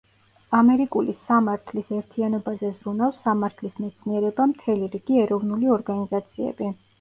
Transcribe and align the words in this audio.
ამერიკული 0.59 1.13
სამართლის 1.17 1.91
ერთიანობაზე 1.97 2.71
ზრუნავს 2.77 3.19
სამართლის 3.27 3.77
მეცნიერება, 3.85 4.49
მთელი 4.55 4.91
რიგი 4.97 5.21
ეროვნული 5.27 5.71
ორგანიზაციები. 5.77 6.73